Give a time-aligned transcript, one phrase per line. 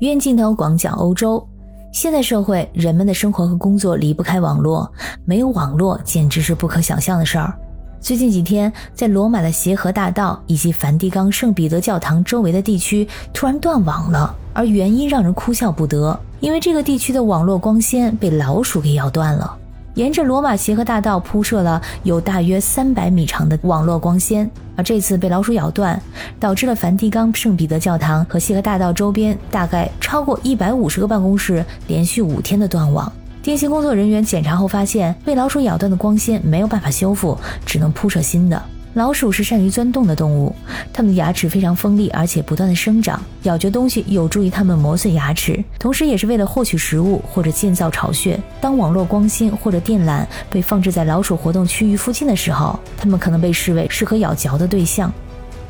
[0.00, 1.46] 远镜头广角欧洲，
[1.92, 4.90] 现代社会人们的生活和工作离不开网络，
[5.24, 7.54] 没有网络简直是不可想象的事儿。
[8.00, 19.56] 最近几天，在罗马的协和大道以及梵蒂冈圣彼得教堂周围的地区突然断网了，而原因让人哭笑不得，因为这个地区的网络光纤被老鼠给咬断了。
[19.94, 26.00] 沿着罗马协和大道铺设了有大约三百米长的网络光纤，而这次被老鼠咬断，
[26.40, 33.10] 导致了梵蒂冈圣彼得教堂和协和大道周边大概超过一百五十个办公室连续五天的断网。
[33.40, 38.60] 电信工作人员检查后发现，被老鼠咬断的光纤没有办法修复，只能铺设新的。
[38.94, 40.54] 老鼠是善于钻洞的动物，
[40.92, 48.38] 它们的牙齿非常锋利，而且不断的生长，咬嚼东西有助于它们磨碎牙齿，同时也是为了获取食物或者建造巢穴。
[48.60, 55.12] 当网络光纤或者电缆被放置在老鼠活动区域附近的时候，它们可能被视为适合咬嚼的对象。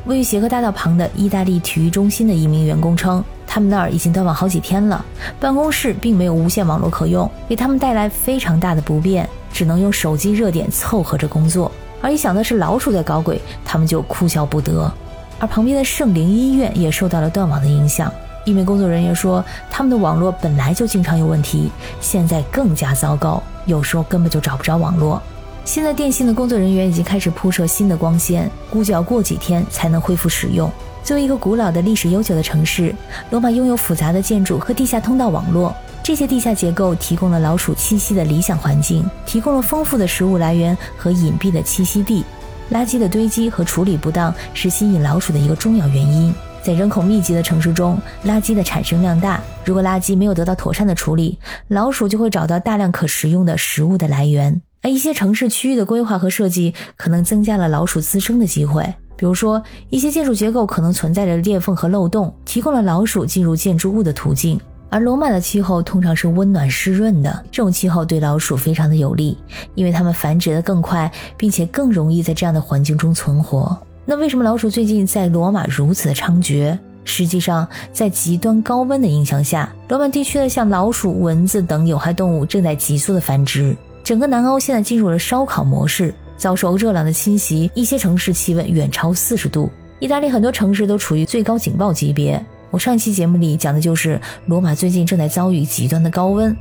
[0.05, 5.03] 位于协和大道旁的意大利体育中心的一名员工称，他们那儿已经断网好几天了，
[5.39, 11.71] 办公室并没有无线网络可用，给他们带来非常大的不便，只能用手机热点凑合着工作。
[12.05, 14.93] 而一想到是老鼠在搞鬼，他们就哭笑不得。
[15.39, 18.13] 而旁边的圣灵医院也受到了断网的影响。
[18.43, 25.19] 一名工作人员说，他们的网络本来就经常有问题，现在更加糟糕，有时候根本就找不着网络。
[25.63, 30.71] 现在电信的工作人员已经开始铺设新的光纤，估计要过几天才能恢复使用。
[31.03, 32.93] 作为一个古老的历史悠久的城市，
[33.31, 35.73] 罗马拥有复杂的建筑和地下通道网络。
[36.05, 42.23] 这些地下结构提供了老鼠栖息的理想环境，提供了丰富的食物来源和隐蔽的栖息地。
[42.71, 46.31] 垃圾的堆积和处理不当是吸引老鼠的一个重要原因。
[46.61, 49.41] 在人口密集的城市中，垃圾的产生量大。
[49.63, 51.39] 如果垃圾没有得到妥善的处理，
[51.69, 54.61] 老鼠就会找到大量可食用的食物的来源。
[54.83, 58.83] 而一些城市区域的规划和设计可能增加了老鼠滋生的机会。
[59.17, 64.61] 比如说，一些建筑结构可能存在着裂缝和漏洞，提供了老鼠进入建筑物的途径。
[64.95, 69.37] 而罗马的气候通常是温暖湿润的，这种气候对老鼠非常的有利，
[69.73, 73.77] 因为它们繁殖的更快，并且更容易在这样的环境中存活。
[74.05, 76.79] 那为什么老鼠最近在罗马如此的猖獗？
[77.03, 83.75] 实际上，在极端高温的影响下，罗马地区的像老鼠、蚊子等有害动物正在急速的繁殖。
[84.01, 89.69] 整个南欧现在进入了烧烤模式，遭受热浪的侵袭，一些城市气温远超四十度。
[89.99, 92.41] 意大利很多城市都处于最高警报级别。
[92.75, 96.53] 我上期节目里讲的就是罗马最近正在遭遇极端的高温。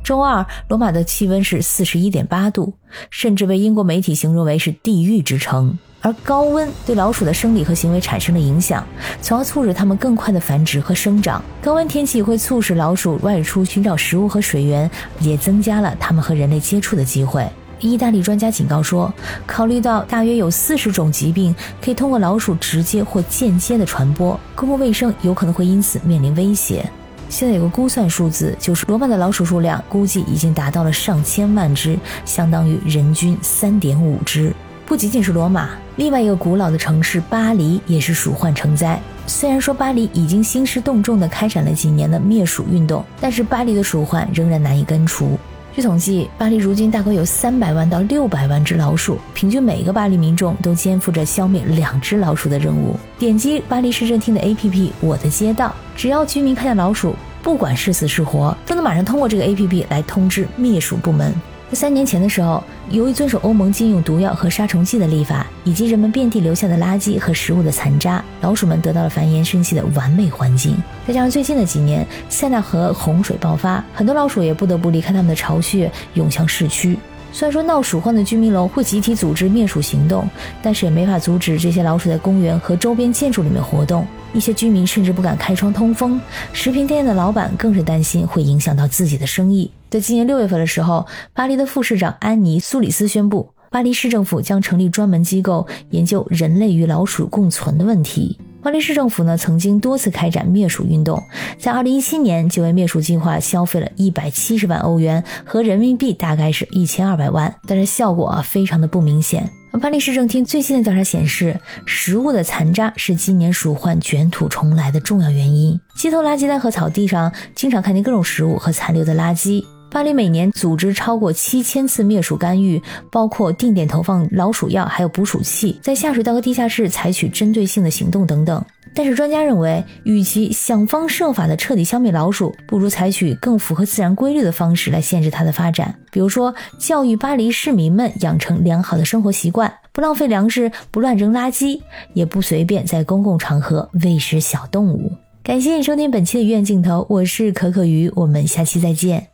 [0.00, 2.72] 周二，罗马的气温是四十一点八度，
[3.10, 5.76] 甚至被英国媒体形容为是地狱之城。
[6.02, 8.86] 而高温对老鼠的生理和行为产生了影响，
[9.20, 11.42] 从而促使它们更快的繁殖和生长。
[11.60, 14.88] 高温天气会促使老鼠外出寻找食物和水源，
[15.18, 17.44] 也增加了它们和人类接触的机会。
[17.80, 19.12] 意大利专家警告说，
[19.46, 26.88] 考虑到大约有四十种疾病可以通过老鼠直接或间接的传播，公共卫生有可能会因此面临威胁。
[27.28, 34.54] 现在有个估算数字，就是罗马的老鼠数量估计已经达到了上千万只，相当于人均三点五只。
[34.86, 39.00] 不仅仅是罗马，另外一个古老的城市巴黎也是鼠患成灾。
[39.26, 45.36] 虽然说巴黎已经兴师动众地开展了几年的灭鼠运动，但是巴黎的鼠患仍然难以根除。
[45.76, 52.98] 据统计，巴黎如今大概有三百万到六百万只老鼠，平均每个巴黎民众都肩负着消灭两只老鼠的任务。
[53.18, 54.70] 点击巴黎市政厅的 APP
[55.02, 61.34] 《我的街道》，只要居民看见老鼠，不管是死是活，都能马上通过这个 APP 来通知灭鼠部门。
[61.68, 70.80] 在三年前的时候，由于遵守欧盟禁用毒药和杀虫剂的立法，以及人们遍地留下的垃圾和食物的残渣，老鼠们得到了繁衍生息的完美环境。
[71.08, 76.96] 再加上最近的几年，塞纳河洪水爆发，很多老鼠也不得不离开他们的巢穴，涌向市区。
[77.32, 80.26] 虽然说闹鼠患的居民楼会集体组织灭鼠行动，
[80.62, 84.06] 但是也没法阻止这些老鼠在公园和周边建筑里面活动。
[84.36, 86.20] 一些居民甚至不敢开窗通风，
[86.52, 89.70] 食品店的老板更是担心会影响到自己的生意。
[89.88, 98.38] 在今年六月份的时候，巴黎的副市长安妮·苏里斯宣布，巴黎市政府将成立专门机构研究人类与老鼠共存的问题。
[98.66, 101.22] 巴黎市政府呢，曾经多次开展灭鼠运动，
[101.56, 109.48] 在二零一七年就为灭鼠计划消费了一百七十万欧元，和人民币大概是一千二百万，但是效果啊非常的不明显。
[109.80, 115.80] 巴黎市政厅最新的调查显示，食物的残渣是今年鼠患卷土重来的重要原因。
[115.94, 119.64] 街头垃圾袋和草地上经常看见各种食物和残留的垃圾。
[119.96, 128.62] 巴黎每年组织超过七千次灭鼠干预，包括定点投放老鼠药，还有捕鼠器，在下水道和地下室采取针对性的行动等等。
[128.94, 135.94] 但是专家认为，与其想方设法的彻底消灭老鼠，不如采取更符合自然规律的方式来限制它的发展。
[136.12, 141.80] 比如说，教育巴黎市民们养成良好的生活习惯，不浪费粮食，不乱扔垃圾，
[142.12, 145.10] 也不随便在公共场合喂食小动物。
[145.42, 149.28] 感谢你收听本期的医院镜头，我是可可鱼，我们下期再见。